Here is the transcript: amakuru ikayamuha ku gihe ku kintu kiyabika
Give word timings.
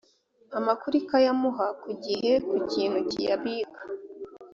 amakuru 0.59 0.93
ikayamuha 1.01 1.65
ku 1.81 1.89
gihe 2.05 2.31
ku 2.47 2.55
kintu 2.71 2.99
kiyabika 3.09 3.81